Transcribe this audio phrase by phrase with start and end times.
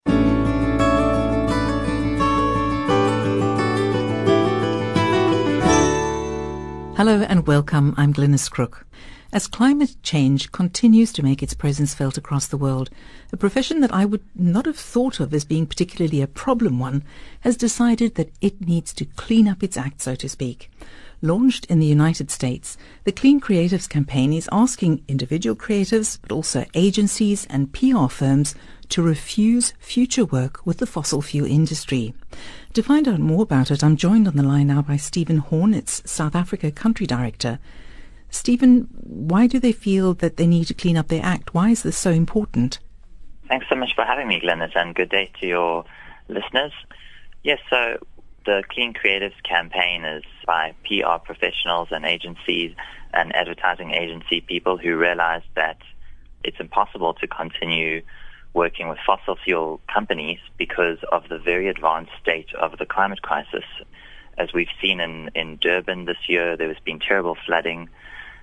[6.97, 7.93] Hello and welcome.
[7.97, 8.85] I'm Glynis Crook.
[9.33, 12.89] As climate change continues to make its presence felt across the world,
[13.31, 17.03] a profession that I would not have thought of as being particularly a problem one
[17.39, 20.69] has decided that it needs to clean up its act, so to speak.
[21.21, 26.65] Launched in the United States, the Clean Creatives campaign is asking individual creatives, but also
[26.73, 28.53] agencies and PR firms
[28.89, 32.13] to refuse future work with the fossil fuel industry.
[32.73, 36.01] To find out more about it, I'm joined on the line now by Stephen Hornitz,
[36.05, 37.59] South Africa Country Director.
[38.31, 41.53] Stephen, why do they feel that they need to clean up their act?
[41.53, 42.79] Why is this so important?
[43.47, 45.85] Thanks so much for having me, Glennis, and good day to your
[46.29, 46.71] listeners.
[47.43, 47.97] Yes, so
[48.45, 52.73] the Clean Creatives campaign is by PR professionals and agencies
[53.13, 55.77] and advertising agency people who realize that
[56.43, 58.01] it's impossible to continue
[58.53, 63.63] working with fossil fuel companies because of the very advanced state of the climate crisis.
[64.37, 67.89] As we've seen in, in Durban this year, there has been terrible flooding,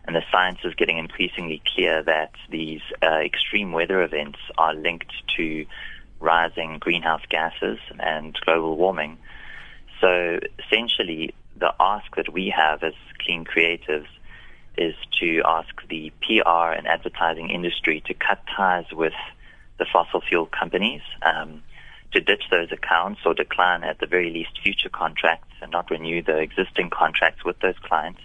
[0.05, 5.13] and the science is getting increasingly clear that these uh, extreme weather events are linked
[5.37, 5.67] to
[6.21, 9.19] rising greenhouse gases and global warming.
[10.01, 14.07] So essentially, the ask that we have as clean creatives
[14.77, 19.13] is to ask the PR and advertising industry to cut ties with
[19.79, 21.63] the fossil fuel companies, um,
[22.13, 26.23] to ditch those accounts or decline at the very least future contracts and not renew
[26.23, 28.21] the existing contracts with those clients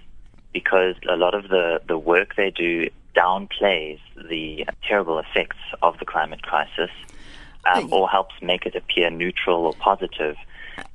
[0.54, 6.06] because a lot of the, the work they do downplays the terrible effects of the
[6.06, 6.90] climate crisis
[7.72, 10.36] um, or helps make it appear neutral or positive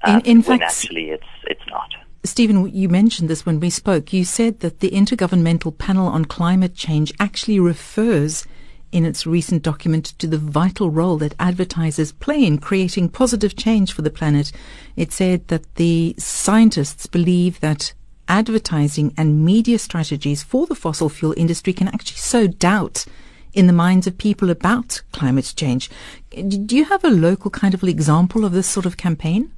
[0.03, 1.91] um, in, in when fact, actually it's, it's not.
[2.25, 4.12] Stephen, you mentioned this when we spoke.
[4.12, 8.45] You said that the Intergovernmental Panel on Climate Change actually refers
[8.91, 13.92] in its recent document to the vital role that advertisers play in creating positive change
[13.92, 14.51] for the planet.
[14.97, 17.92] It said that the scientists believe that
[18.28, 23.05] advertising and media strategies for the fossil fuel industry can actually sow doubt
[23.52, 25.90] in the minds of people about climate change.
[26.30, 29.52] Do you have a local kind of example of this sort of campaign?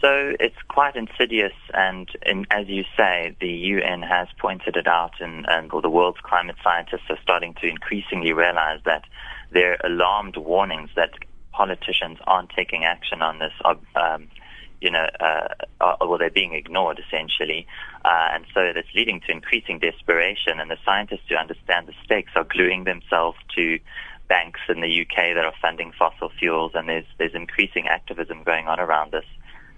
[0.00, 5.12] So it's quite insidious, and in, as you say, the UN has pointed it out,
[5.18, 9.04] and, and the world's climate scientists are starting to increasingly realize that
[9.50, 11.12] their alarmed warnings that
[11.52, 14.28] politicians aren't taking action on this are, um,
[14.80, 15.48] you know, uh,
[15.80, 17.66] are, well, they're being ignored essentially,
[18.04, 20.60] uh, and so that's leading to increasing desperation.
[20.60, 23.78] And the scientists who understand the stakes are gluing themselves to
[24.28, 28.66] banks in the UK that are funding fossil fuels, and there's there's increasing activism going
[28.66, 29.26] on around this.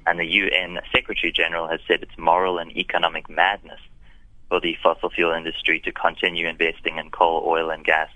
[0.06, 3.80] And the UN Secretary General has said it's moral and economic madness
[4.48, 8.10] for the fossil fuel industry to continue investing in coal, oil, and gas.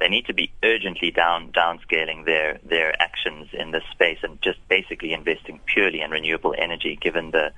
[0.00, 4.58] They need to be urgently down downscaling their their actions in this space and just
[4.68, 7.52] basically investing purely in renewable energy, given the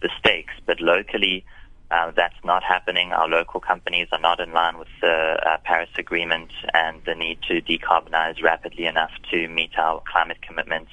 [0.00, 0.54] the stakes.
[0.66, 1.44] But locally,
[1.90, 3.12] uh, that's not happening.
[3.12, 7.38] Our local companies are not in line with the uh, Paris Agreement and the need
[7.48, 10.90] to decarbonize rapidly enough to meet our climate commitments.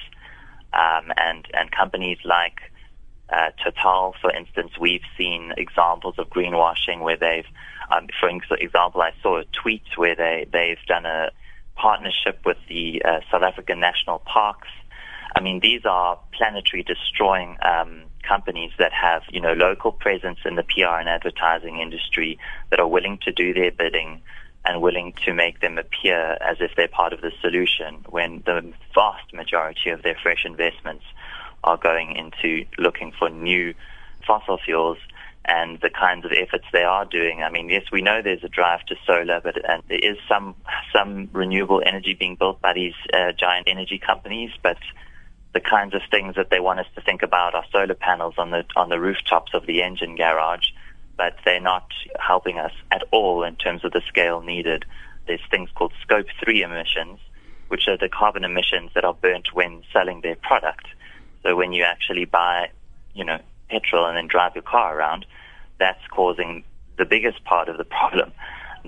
[0.73, 2.70] Um, and, and companies like
[3.31, 7.45] uh, Total, for instance, we've seen examples of greenwashing where they've,
[7.89, 11.31] um, for example, I saw a tweet where they, they've done a
[11.75, 14.67] partnership with the uh, South African National Parks.
[15.35, 20.55] I mean, these are planetary destroying um, companies that have, you know, local presence in
[20.55, 22.37] the PR and advertising industry
[22.69, 24.21] that are willing to do their bidding
[24.65, 28.73] and willing to make them appear as if they're part of the solution when the
[28.93, 31.03] vast majority of their fresh investments
[31.63, 33.73] are going into looking for new
[34.25, 34.97] fossil fuels
[35.45, 37.41] and the kinds of efforts they are doing.
[37.41, 40.55] I mean, yes, we know there's a drive to solar, but and there is some
[40.93, 44.77] some renewable energy being built by these uh, giant energy companies, but
[45.53, 48.51] the kinds of things that they want us to think about are solar panels on
[48.51, 50.67] the on the rooftops of the Engen garage
[51.21, 51.85] but they're not
[52.19, 54.85] helping us at all in terms of the scale needed.
[55.27, 57.19] There's things called scope 3 emissions,
[57.67, 60.87] which are the carbon emissions that are burnt when selling their product.
[61.43, 62.69] So when you actually buy,
[63.13, 63.39] you know,
[63.69, 65.25] petrol and then drive your car around,
[65.79, 66.63] that's causing
[66.97, 68.31] the biggest part of the problem.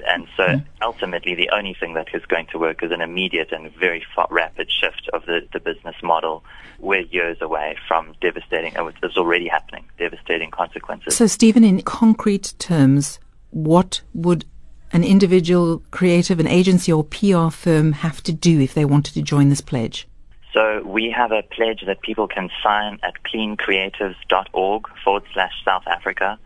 [0.07, 0.65] And so mm.
[0.81, 4.71] ultimately, the only thing that is going to work is an immediate and very rapid
[4.71, 6.43] shift of the, the business model.
[6.79, 11.15] We're years away from devastating, and it's already happening, devastating consequences.
[11.15, 13.19] So, Stephen, in concrete terms,
[13.51, 14.45] what would
[14.91, 19.21] an individual creative, an agency or PR firm have to do if they wanted to
[19.21, 20.07] join this pledge?
[20.53, 26.37] So we have a pledge that people can sign at cleancreatives.org forward slash South Africa.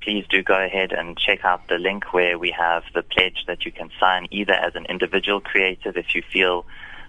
[0.00, 3.66] Please do go ahead and check out the link where we have the pledge that
[3.66, 6.64] you can sign either as an individual creative if you feel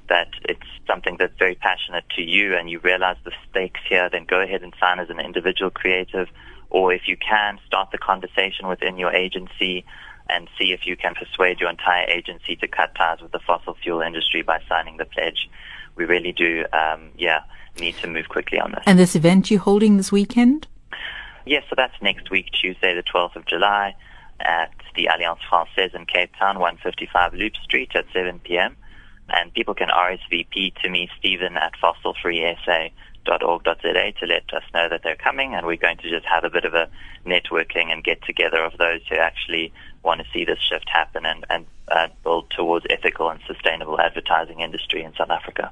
[0.09, 4.25] that it's something that's very passionate to you and you realize the stakes here, then
[4.25, 6.27] go ahead and sign as an individual creative.
[6.69, 9.85] Or if you can, start the conversation within your agency
[10.29, 13.75] and see if you can persuade your entire agency to cut ties with the fossil
[13.81, 15.49] fuel industry by signing the pledge.
[15.95, 17.41] We really do, um, yeah,
[17.79, 18.83] need to move quickly on this.
[18.85, 20.67] And this event you're holding this weekend?
[21.45, 23.95] Yes, so that's next week, Tuesday, the 12th of July,
[24.39, 28.77] at the Alliance Francaise in Cape Town, 155 Loop Street at 7 p.m.
[29.29, 35.15] And people can RSVP to me, Stephen, at fossilfreesa.org.za to let us know that they're
[35.15, 35.55] coming.
[35.55, 36.89] And we're going to just have a bit of a
[37.25, 39.71] networking and get together of those who actually
[40.03, 44.59] want to see this shift happen and, and uh, build towards ethical and sustainable advertising
[44.59, 45.71] industry in South Africa.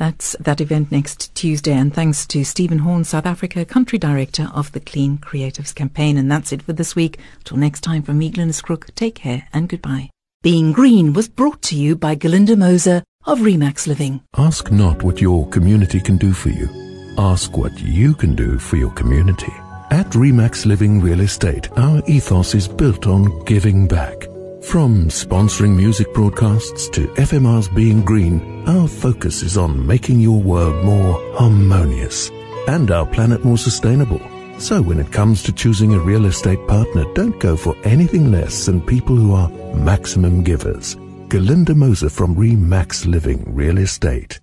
[0.00, 1.74] That's that event next Tuesday.
[1.74, 6.16] And thanks to Stephen Horn, South Africa, Country Director of the Clean Creatives Campaign.
[6.16, 7.18] And that's it for this week.
[7.44, 8.32] Till next time from me,
[8.62, 10.08] Crook, take care and goodbye.
[10.42, 14.22] Being Green was brought to you by Galinda Moser of Remax Living.
[14.38, 16.70] Ask not what your community can do for you.
[17.18, 19.52] Ask what you can do for your community.
[19.90, 24.29] At Remax Living Real Estate, our ethos is built on giving back.
[24.62, 30.84] From sponsoring music broadcasts to FMR's Being Green, our focus is on making your world
[30.84, 32.30] more harmonious
[32.68, 34.20] and our planet more sustainable.
[34.58, 38.66] So when it comes to choosing a real estate partner, don't go for anything less
[38.66, 40.94] than people who are maximum givers.
[41.28, 44.40] Galinda Moser from Remax Living Real Estate.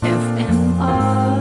[0.00, 1.31] FMR